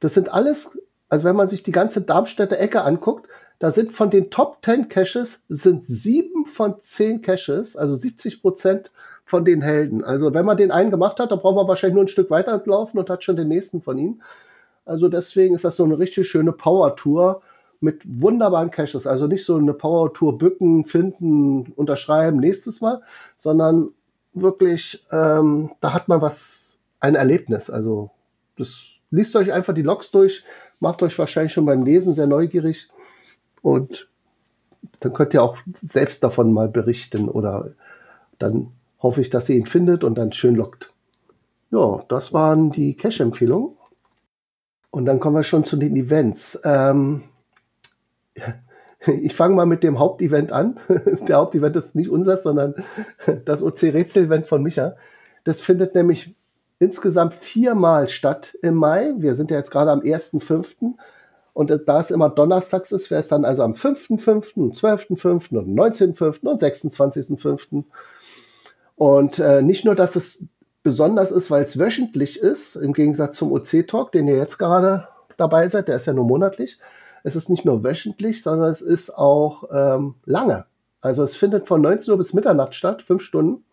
[0.00, 4.10] Das sind alles also wenn man sich die ganze Darmstädter Ecke anguckt, da sind von
[4.10, 8.90] den Top 10 Caches sind sieben von zehn Caches, also 70 Prozent
[9.24, 10.04] von den Helden.
[10.04, 12.60] Also wenn man den einen gemacht hat, dann braucht man wahrscheinlich nur ein Stück weiter
[12.66, 14.22] laufen und hat schon den nächsten von ihnen.
[14.84, 17.42] Also deswegen ist das so eine richtig schöne Power-Tour
[17.80, 19.06] mit wunderbaren Caches.
[19.06, 23.02] Also nicht so eine Power-Tour bücken, finden, unterschreiben nächstes Mal,
[23.36, 23.90] sondern
[24.34, 27.70] wirklich, ähm, da hat man was, ein Erlebnis.
[27.70, 28.10] Also
[28.56, 30.44] das liest euch einfach die Logs durch
[30.80, 32.88] macht euch wahrscheinlich schon beim Lesen sehr neugierig
[33.62, 34.08] und
[35.00, 37.70] dann könnt ihr auch selbst davon mal berichten oder
[38.38, 38.68] dann
[39.00, 40.92] hoffe ich, dass ihr ihn findet und dann schön lockt.
[41.70, 43.76] Ja, das waren die Cache-Empfehlungen.
[44.90, 46.60] Und dann kommen wir schon zu den Events.
[46.64, 47.24] Ähm,
[49.06, 50.78] ich fange mal mit dem Hauptevent an.
[51.28, 52.74] Der Hauptevent ist nicht unseres, sondern
[53.44, 54.94] das OC-Rätsel-Event von Micha.
[55.42, 56.34] Das findet nämlich
[56.84, 59.14] insgesamt viermal statt im Mai.
[59.16, 60.94] Wir sind ja jetzt gerade am 1.5.
[61.54, 65.56] Und da es immer donnerstags ist, wäre es dann also am 5.5., 12.5.
[65.56, 66.46] und 19.5.
[66.46, 67.84] und 26.5.
[68.96, 70.46] Und äh, nicht nur, dass es
[70.82, 75.68] besonders ist, weil es wöchentlich ist, im Gegensatz zum OC-Talk, den ihr jetzt gerade dabei
[75.68, 76.78] seid, der ist ja nur monatlich.
[77.22, 80.66] Es ist nicht nur wöchentlich, sondern es ist auch ähm, lange.
[81.00, 83.64] Also es findet von 19 Uhr bis Mitternacht statt, fünf Stunden.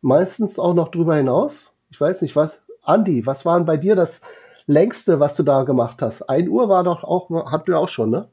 [0.00, 1.71] Meistens auch noch drüber hinaus.
[1.92, 2.58] Ich weiß nicht, was.
[2.82, 4.22] Andi, was war denn bei dir das
[4.66, 6.22] längste, was du da gemacht hast?
[6.28, 8.28] Ein Uhr war doch auch, hatten wir auch schon, ne?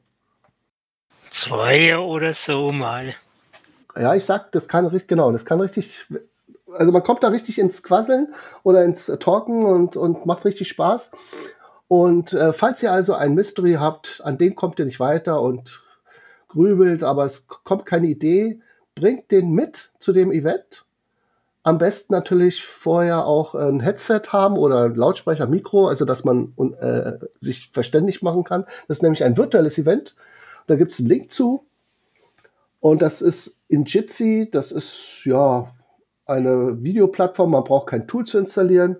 [1.28, 3.14] Zwei oder so mal.
[3.96, 6.06] Ja, ich sag, das kann richtig, genau, das kann richtig,
[6.72, 11.12] also man kommt da richtig ins Quasseln oder ins Talken und, und macht richtig Spaß.
[11.86, 15.82] Und äh, falls ihr also ein Mystery habt, an dem kommt ihr nicht weiter und
[16.48, 18.60] grübelt, aber es kommt keine Idee,
[18.94, 20.86] bringt den mit zu dem Event.
[21.62, 26.54] Am besten natürlich vorher auch ein Headset haben oder ein Lautsprecher, Mikro, also dass man
[26.80, 28.64] äh, sich verständlich machen kann.
[28.88, 30.16] Das ist nämlich ein virtuelles Event.
[30.66, 31.66] Da gibt es einen Link zu.
[32.80, 35.70] Und das ist in Jitsi, das ist ja
[36.24, 38.96] eine Videoplattform, man braucht kein Tool zu installieren.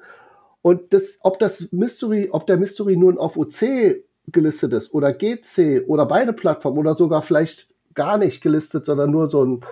[0.60, 5.84] Und das, ob das Mystery, ob der Mystery nun auf OC gelistet ist oder GC
[5.86, 9.64] oder beide Plattformen oder sogar vielleicht gar nicht gelistet, sondern nur so ein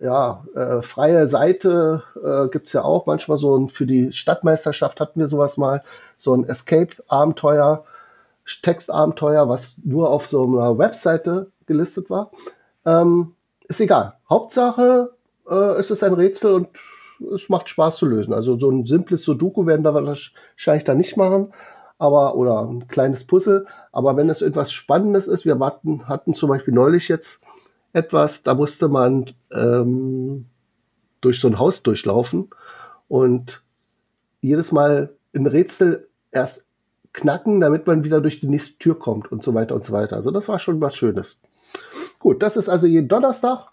[0.00, 3.06] ja, äh, freie Seite äh, gibt es ja auch.
[3.06, 5.82] Manchmal so ein, für die Stadtmeisterschaft hatten wir sowas mal,
[6.16, 7.84] so ein Escape-Abenteuer,
[8.62, 12.30] Textabenteuer, was nur auf so einer Webseite gelistet war.
[12.84, 13.34] Ähm,
[13.68, 14.14] ist egal.
[14.28, 15.12] Hauptsache,
[15.48, 16.68] äh, es ist ein Rätsel und
[17.34, 18.34] es macht Spaß zu lösen.
[18.34, 21.54] Also so ein simples Sudoku werden wir wahrscheinlich da nicht machen,
[21.98, 23.66] aber oder ein kleines Puzzle.
[23.92, 27.40] Aber wenn es etwas Spannendes ist, wir hatten zum Beispiel neulich jetzt
[27.94, 30.44] etwas, da musste man ähm,
[31.22, 32.50] durch so ein Haus durchlaufen
[33.08, 33.62] und
[34.42, 36.66] jedes Mal ein Rätsel erst
[37.14, 40.16] knacken, damit man wieder durch die nächste Tür kommt und so weiter und so weiter.
[40.16, 41.40] Also das war schon was Schönes.
[42.18, 43.68] Gut, das ist also jeden Donnerstag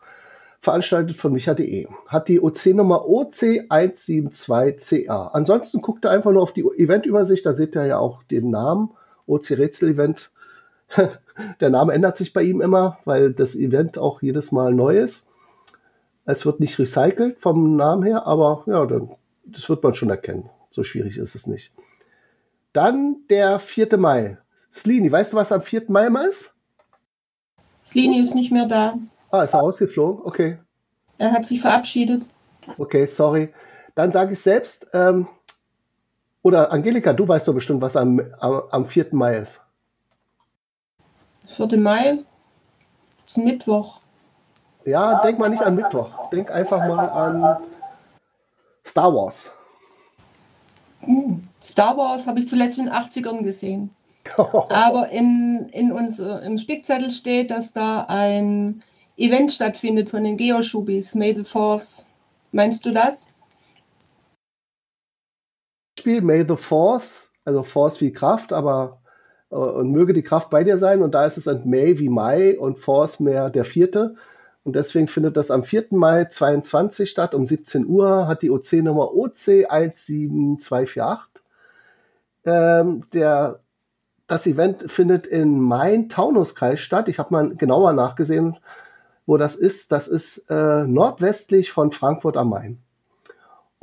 [0.62, 1.88] veranstaltet von micha.de.
[2.08, 5.32] Hat die OC-Nummer OC172CA.
[5.32, 8.92] Ansonsten guckt ihr einfach nur auf die Eventübersicht, da seht ihr ja auch den Namen,
[9.26, 10.31] OC Rätsel Event.
[11.60, 15.28] Der Name ändert sich bei ihm immer, weil das Event auch jedes Mal neu ist.
[16.26, 19.12] Es wird nicht recycelt vom Namen her, aber ja, dann,
[19.44, 20.50] das wird man schon erkennen.
[20.70, 21.74] So schwierig ist es nicht.
[22.74, 23.98] Dann der 4.
[23.98, 24.38] Mai.
[24.72, 25.86] Slini, weißt du, was am 4.
[25.88, 26.54] Mai mal ist?
[27.84, 28.98] Slini ist nicht mehr da.
[29.32, 30.24] Ah, ist er ausgeflogen?
[30.26, 30.60] Okay.
[31.18, 32.24] Er hat sich verabschiedet.
[32.78, 33.50] Okay, sorry.
[33.96, 35.28] Dann sage ich selbst, ähm,
[36.42, 39.08] oder Angelika, du weißt doch bestimmt, was am, am, am 4.
[39.12, 39.62] Mai ist.
[41.52, 41.78] 4.
[41.78, 42.20] Mai
[43.28, 44.02] ist ein Mittwoch.
[44.86, 46.30] Ja, denk mal nicht an Mittwoch.
[46.32, 47.58] Denk einfach mal an
[48.86, 49.52] Star Wars.
[51.02, 51.48] Hm.
[51.64, 53.92] Star Wars habe ich zuletzt in den 80ern gesehen.
[54.38, 58.84] Aber in, in uns, im Spickzettel steht, dass da ein
[59.18, 62.08] Event stattfindet von den Geoschubis, May the Force.
[62.52, 63.30] Meinst du das?
[66.00, 69.01] Spiel May the Force, also Force wie Kraft, aber äh,
[69.52, 71.02] und möge die Kraft bei dir sein.
[71.02, 74.16] Und da ist es ein May wie Mai und Force mehr der vierte.
[74.64, 75.88] Und deswegen findet das am 4.
[75.92, 81.18] Mai 22 statt, um 17 Uhr, hat die OC-Nummer OC17248.
[82.46, 83.60] Ähm, der,
[84.28, 87.10] das Event findet in Main-Taunus-Kreis statt.
[87.10, 88.58] Ich habe mal genauer nachgesehen,
[89.26, 89.92] wo das ist.
[89.92, 92.80] Das ist äh, nordwestlich von Frankfurt am Main.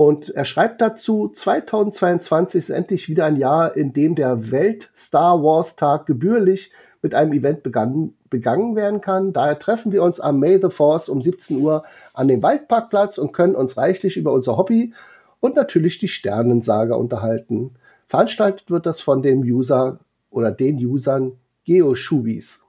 [0.00, 6.06] Und er schreibt dazu, 2022 ist endlich wieder ein Jahr, in dem der Welt-Star Wars-Tag
[6.06, 6.70] gebührlich
[7.02, 9.32] mit einem Event begann, begangen werden kann.
[9.32, 11.82] Daher treffen wir uns am May the Force um 17 Uhr
[12.14, 14.94] an dem Waldparkplatz und können uns reichlich über unser Hobby
[15.40, 17.74] und natürlich die Sternensaga unterhalten.
[18.06, 19.98] Veranstaltet wird das von dem User
[20.30, 21.32] oder den Usern
[21.64, 22.64] GeoShubis.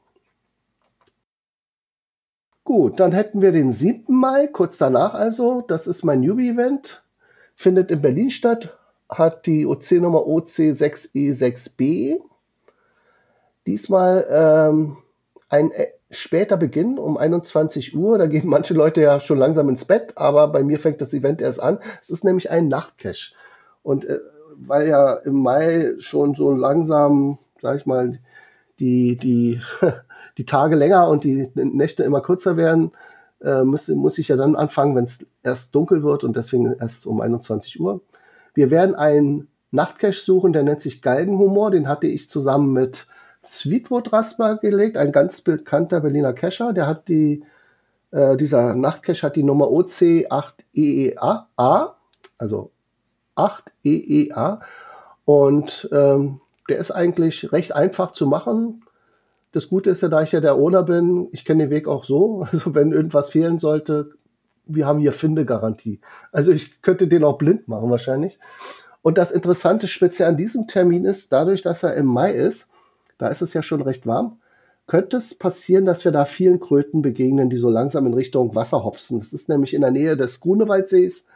[2.63, 4.15] Gut, dann hätten wir den 7.
[4.15, 5.61] Mai, kurz danach also.
[5.67, 7.03] Das ist mein Newbie-Event.
[7.59, 8.77] Findet in Berlin statt.
[9.09, 12.21] Hat die OC-Nummer OC6E6B.
[13.67, 14.95] Diesmal ähm,
[15.49, 18.17] ein äh, später Beginn um 21 Uhr.
[18.17, 21.41] Da gehen manche Leute ja schon langsam ins Bett, aber bei mir fängt das Event
[21.41, 21.79] erst an.
[22.01, 23.33] Es ist nämlich ein Nachtcache.
[23.83, 24.19] Und äh,
[24.55, 28.19] weil ja im Mai schon so langsam, sag ich mal,
[28.79, 29.59] die, die
[30.37, 32.93] die Tage länger und die Nächte immer kürzer werden,
[33.41, 37.05] äh, muss, muss ich ja dann anfangen, wenn es erst dunkel wird und deswegen erst
[37.05, 38.01] um 21 Uhr.
[38.53, 41.71] Wir werden einen Nachtcache suchen, der nennt sich Galgenhumor.
[41.71, 43.07] Den hatte ich zusammen mit
[43.43, 46.73] Sweetwood Rasper gelegt, ein ganz bekannter Berliner Cacher.
[46.73, 47.43] Der hat die,
[48.11, 51.93] äh, dieser Nachtcache hat die Nummer OC8EEA,
[52.37, 52.71] also
[53.83, 54.59] EEA.
[55.25, 58.83] Und ähm, der ist eigentlich recht einfach zu machen.
[59.51, 62.03] Das Gute ist ja, da ich ja der Owner bin, ich kenne den Weg auch
[62.03, 62.47] so.
[62.51, 64.11] Also wenn irgendwas fehlen sollte,
[64.65, 65.99] wir haben hier Findegarantie.
[66.31, 68.39] Also ich könnte den auch blind machen wahrscheinlich.
[69.01, 72.69] Und das Interessante speziell an diesem Termin ist, dadurch, dass er im Mai ist,
[73.17, 74.39] da ist es ja schon recht warm,
[74.87, 78.83] könnte es passieren, dass wir da vielen Kröten begegnen, die so langsam in Richtung Wasser
[78.83, 79.19] hopsen.
[79.19, 81.27] Das ist nämlich in der Nähe des Grunewaldsees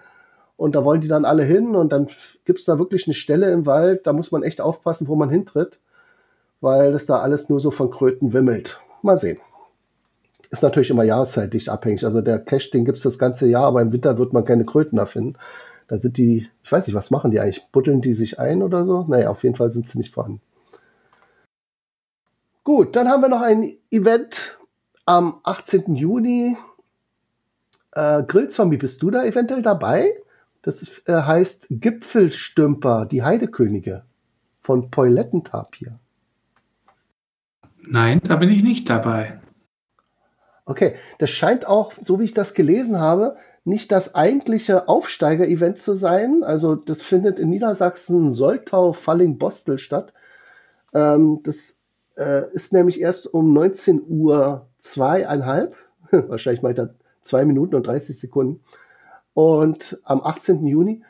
[0.58, 2.08] und da wollen die dann alle hin und dann
[2.46, 5.30] gibt es da wirklich eine Stelle im Wald, da muss man echt aufpassen, wo man
[5.30, 5.80] hintritt,
[6.64, 8.80] weil das da alles nur so von Kröten wimmelt.
[9.02, 9.38] Mal sehen.
[10.50, 12.06] Ist natürlich immer jahreszeitlich abhängig.
[12.06, 14.64] Also der Cache, den gibt es das ganze Jahr, aber im Winter wird man keine
[14.64, 15.36] Kröten da finden.
[15.90, 17.68] Da sind die, ich weiß nicht, was machen die eigentlich?
[17.74, 19.04] Buddeln die sich ein oder so?
[19.10, 20.40] Naja, auf jeden Fall sind sie nicht vorhanden.
[22.64, 24.58] Gut, dann haben wir noch ein Event
[25.06, 25.96] am 18.
[25.96, 26.56] Juni.
[27.92, 30.14] Äh, Grillzombie, bist du da eventuell dabei?
[30.62, 34.06] Das äh, heißt Gipfelstümper, die Heidekönige
[34.62, 36.00] von Poilettentapir.
[37.86, 39.40] Nein, da bin ich nicht dabei.
[40.66, 45.94] Okay, das scheint auch, so wie ich das gelesen habe, nicht das eigentliche Aufsteiger-Event zu
[45.94, 46.44] sein.
[46.44, 50.14] Also das findet in Niedersachsen Soltau, Falling, Bostel statt.
[50.94, 51.80] Ähm, das
[52.18, 55.76] äh, ist nämlich erst um 19 Uhr zweieinhalb,
[56.12, 56.90] wahrscheinlich mal da
[57.24, 58.62] zwei Minuten und 30 Sekunden,
[59.34, 60.66] und am 18.
[60.66, 61.04] Juni.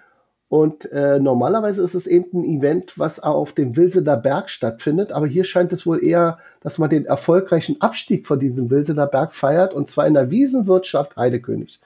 [0.54, 5.12] Und äh, normalerweise ist es eben ein Event, was auf dem Wilsener Berg stattfindet.
[5.12, 9.34] Aber hier scheint es wohl eher, dass man den erfolgreichen Abstieg von diesem Wilsener Berg
[9.34, 9.74] feiert.
[9.74, 11.80] Und zwar in der Wiesenwirtschaft Heidekönig.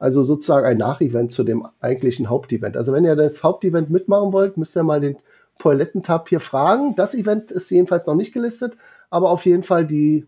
[0.00, 2.76] Also sozusagen ein Nachevent zu dem eigentlichen Hauptevent.
[2.76, 5.16] Also wenn ihr das Hauptevent mitmachen wollt, müsst ihr mal den
[5.60, 6.96] Poilettentapir fragen.
[6.96, 8.76] Das Event ist jedenfalls noch nicht gelistet,
[9.10, 10.26] aber auf jeden Fall die,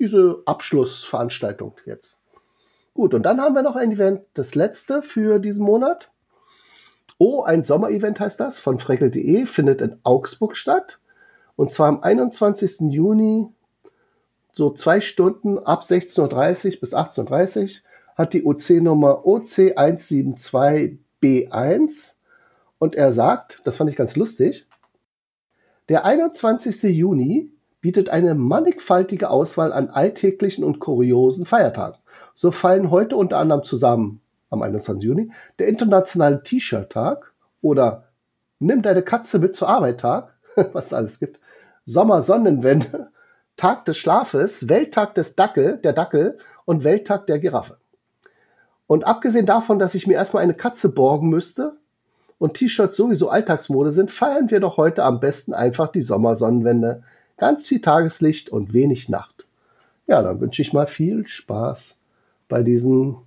[0.00, 2.18] diese Abschlussveranstaltung jetzt.
[2.94, 6.10] Gut, und dann haben wir noch ein Event, das letzte für diesen Monat.
[7.22, 11.00] Oh, ein Sommerevent heißt das, von freckel.de, findet in Augsburg statt.
[11.54, 12.90] Und zwar am 21.
[12.90, 13.46] Juni,
[14.54, 17.68] so zwei Stunden ab 16.30 Uhr bis 18.30 Uhr,
[18.14, 22.14] hat die OC-Nummer OC172B1
[22.78, 24.66] und er sagt, das fand ich ganz lustig,
[25.90, 26.84] der 21.
[26.84, 27.52] Juni
[27.82, 31.98] bietet eine mannigfaltige Auswahl an alltäglichen und kuriosen Feiertagen.
[32.32, 35.02] So fallen heute unter anderem zusammen am 21.
[35.02, 37.32] Juni der internationale T-Shirt-Tag
[37.62, 38.04] oder
[38.62, 40.34] Nimm deine Katze mit zur Arbeit-Tag,
[40.72, 41.40] was es alles gibt,
[41.86, 43.10] Sommersonnenwende,
[43.56, 46.36] Tag des Schlafes, Welttag des Dackel, der Dackel
[46.66, 47.78] und Welttag der Giraffe.
[48.86, 51.78] Und abgesehen davon, dass ich mir erstmal eine Katze borgen müsste,
[52.40, 57.02] und T-Shirts sowieso Alltagsmode sind, feiern wir doch heute am besten einfach die Sommersonnenwende.
[57.36, 59.46] Ganz viel Tageslicht und wenig Nacht.
[60.06, 62.00] Ja, dann wünsche ich mal viel Spaß
[62.48, 63.18] bei diesem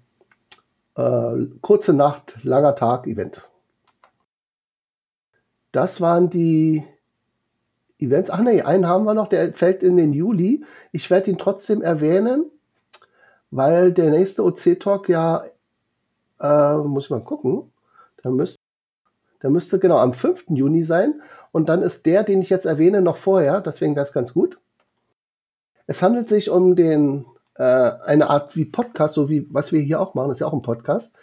[0.96, 3.50] äh, kurze Nacht, langer Tag Event.
[5.72, 6.84] Das waren die
[8.00, 8.30] Events.
[8.30, 10.64] Ach nee, einen haben wir noch, der fällt in den Juli.
[10.92, 12.46] Ich werde ihn trotzdem erwähnen,
[13.52, 15.46] weil der nächste OC-Talk ja,
[16.40, 17.72] äh, muss ich mal gucken,
[18.22, 18.64] da müsste
[19.44, 20.46] der müsste genau am 5.
[20.50, 21.22] Juni sein.
[21.52, 23.62] Und dann ist der, den ich jetzt erwähne, noch vorher.
[23.62, 24.58] Deswegen wäre es ganz gut.
[25.86, 30.00] Es handelt sich um den, äh, eine Art wie Podcast, so wie was wir hier
[30.00, 31.16] auch machen, ist ja auch ein Podcast.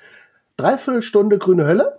[0.56, 1.98] Dreiviertel Stunde grüne Hölle.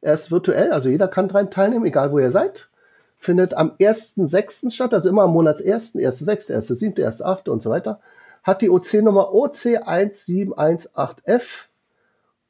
[0.00, 2.70] Er ist virtuell, also jeder kann daran teilnehmen, egal wo ihr seid.
[3.18, 4.70] Findet am 1.6.
[4.70, 7.50] statt, also immer am Monats 1., 1.6., 1.7., 1.8.
[7.50, 8.00] und so weiter.
[8.42, 11.66] Hat die OC-Nummer OC1718F.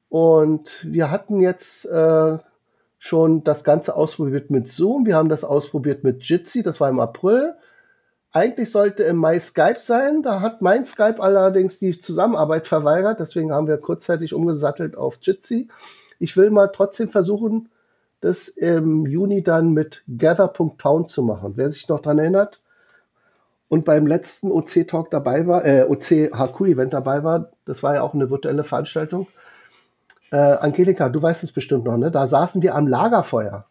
[0.09, 2.39] Und wir hatten jetzt äh,
[2.99, 5.05] schon das Ganze ausprobiert mit Zoom.
[5.05, 7.55] Wir haben das ausprobiert mit Jitsi, das war im April.
[8.33, 10.23] Eigentlich sollte im Mai Skype sein.
[10.23, 13.21] Da hat mein Skype allerdings die Zusammenarbeit verweigert.
[13.21, 15.69] Deswegen haben wir kurzzeitig umgesattelt auf Jitsi.
[16.19, 17.69] Ich will mal trotzdem versuchen,
[18.21, 21.53] das im Juni dann mit Gather.town zu machen.
[21.57, 22.61] Wer sich noch dran erinnert
[23.69, 27.95] und beim letzten OC Talk dabei war, äh, OC HQ Event dabei war, das war
[27.95, 29.27] ja auch eine virtuelle Veranstaltung,
[30.31, 32.11] äh, Angelika, du weißt es bestimmt noch, ne?
[32.11, 33.67] Da saßen wir am Lagerfeuer.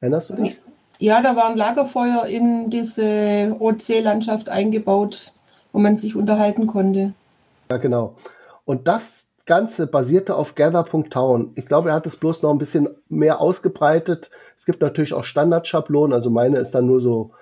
[0.00, 0.62] Erinnerst du dich?
[1.04, 5.34] Ja, da war ein Lagerfeuer in diese OC-Landschaft eingebaut,
[5.70, 7.12] wo man sich unterhalten konnte.
[7.70, 8.14] Ja, genau.
[8.64, 11.52] Und das Ganze basierte auf Gather.town.
[11.56, 14.30] Ich glaube, er hat es bloß noch ein bisschen mehr ausgebreitet.
[14.56, 16.14] Es gibt natürlich auch Standardschablonen.
[16.14, 17.32] Also meine ist dann nur so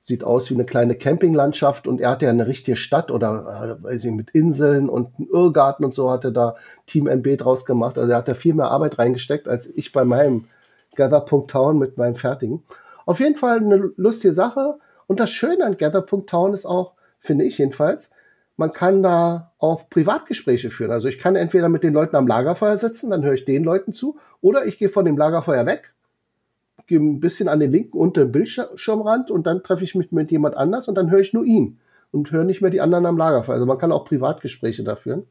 [0.00, 3.84] sieht aus wie eine kleine Campinglandschaft und er hatte ja eine richtige Stadt oder äh,
[3.84, 6.56] weiß ich, mit Inseln und einen Irrgarten und so hat er da
[6.86, 7.98] Team MB draus gemacht.
[7.98, 10.46] Also er hat da viel mehr Arbeit reingesteckt als ich bei meinem
[10.94, 12.62] Gather.town mit meinem fertigen.
[13.06, 17.58] Auf jeden Fall eine lustige Sache und das Schöne an Gather.town ist auch, finde ich
[17.58, 18.10] jedenfalls,
[18.56, 20.90] man kann da auch Privatgespräche führen.
[20.90, 23.94] Also ich kann entweder mit den Leuten am Lagerfeuer sitzen, dann höre ich den Leuten
[23.94, 25.94] zu, oder ich gehe von dem Lagerfeuer weg,
[26.86, 30.56] gehe ein bisschen an den linken unteren Bildschirmrand und dann treffe ich mich mit jemand
[30.56, 31.78] anders und dann höre ich nur ihn
[32.12, 33.54] und höre nicht mehr die anderen am Lagerfeuer.
[33.54, 35.26] Also man kann auch Privatgespräche da führen.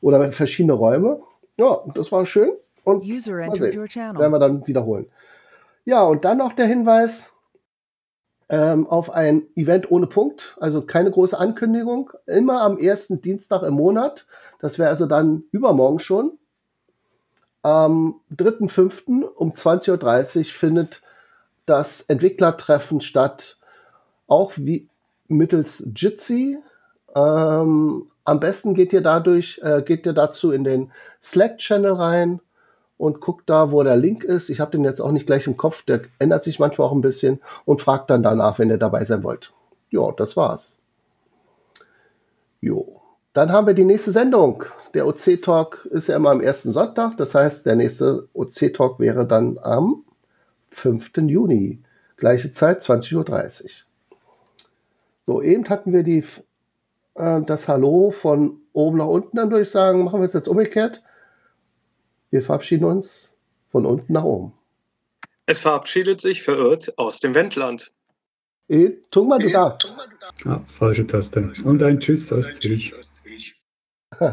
[0.00, 1.20] Oder verschiedene Räume.
[1.56, 2.50] Ja, das war schön.
[2.84, 3.86] Und User mal sehen.
[4.18, 5.06] werden wir dann wiederholen.
[5.84, 7.32] Ja, und dann noch der Hinweis
[8.48, 13.74] ähm, auf ein Event ohne Punkt, also keine große Ankündigung, immer am ersten Dienstag im
[13.74, 14.26] Monat.
[14.60, 16.38] Das wäre also dann übermorgen schon.
[17.62, 19.22] Am 3.5.
[19.22, 21.02] um 20.30 Uhr findet
[21.66, 23.56] das Entwicklertreffen statt,
[24.26, 24.88] auch wie
[25.28, 26.58] mittels Jitsi.
[27.14, 32.40] Ähm, am besten geht ihr dadurch, äh, geht ihr dazu in den Slack-Channel rein
[32.96, 34.48] und guckt da, wo der Link ist.
[34.48, 37.00] Ich habe den jetzt auch nicht gleich im Kopf, der ändert sich manchmal auch ein
[37.00, 39.52] bisschen und fragt dann danach, wenn ihr dabei sein wollt.
[39.90, 40.80] Ja, das war's.
[42.60, 43.00] Jo.
[43.32, 44.64] Dann haben wir die nächste Sendung.
[44.94, 47.16] Der OC-Talk ist ja immer am ersten Sonntag.
[47.16, 50.04] Das heißt, der nächste OC-Talk wäre dann am
[50.70, 51.12] 5.
[51.16, 51.80] Juni.
[52.16, 53.70] Gleiche Zeit, 20.30 Uhr.
[55.26, 56.24] So, eben hatten wir die,
[57.14, 60.48] äh, das Hallo von oben nach unten, dann würde ich sagen, machen wir es jetzt
[60.48, 61.02] umgekehrt.
[62.32, 63.34] Wir verabschieden uns
[63.70, 64.54] von unten nach oben.
[65.44, 67.92] Es verabschiedet sich verirrt aus dem Wendland.
[68.68, 69.92] Eh, Tungmann, du darfst.
[70.46, 71.40] Ah, falsche Taste.
[71.64, 73.54] Und ein Tschüss aus Zürich.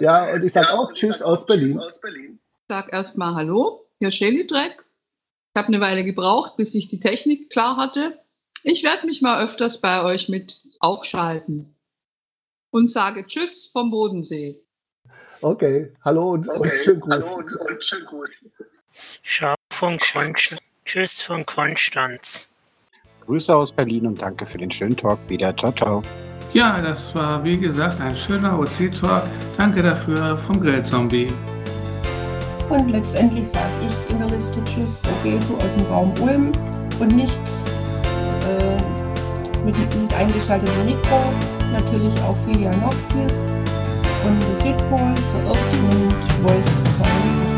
[0.00, 2.40] ja, und ich sage auch Tschüss aus Berlin.
[2.68, 4.72] sag erstmal Hallo, hier Shelly Dreck.
[5.54, 8.18] Ich habe eine Weile gebraucht, bis ich die Technik klar hatte.
[8.64, 11.76] Ich werde mich mal öfters bei euch mit aufschalten.
[12.70, 14.60] Und sage Tschüss vom Bodensee.
[15.40, 18.44] Okay, hallo und, und schönen Gruß.
[19.22, 20.58] Schau von Konstanz.
[20.84, 22.48] Tschüss von Konstanz.
[23.24, 25.56] Grüße aus Berlin und danke für den schönen Talk wieder.
[25.56, 26.02] Ciao, ciao.
[26.54, 29.22] Ja, das war wie gesagt ein schöner OC-Talk.
[29.56, 31.32] Danke dafür vom Grillzombie.
[32.68, 36.50] Und letztendlich sage ich in der Liste Tschüss, okay, so aus dem Raum Ulm
[36.98, 37.30] und nicht
[38.48, 41.20] äh, mit, mit eingeschaltetem Mikro.
[41.70, 43.62] Natürlich auch Filia Noctis
[44.28, 45.58] und der Südpol verirrt
[45.90, 46.64] und Wolf
[46.98, 47.57] 82.